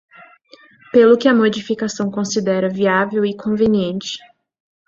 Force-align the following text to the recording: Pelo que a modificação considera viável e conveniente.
Pelo 0.91 1.15
que 1.15 1.27
a 1.27 1.35
modificação 1.35 2.09
considera 2.09 2.67
viável 2.67 3.23
e 3.23 3.37
conveniente. 3.37 4.17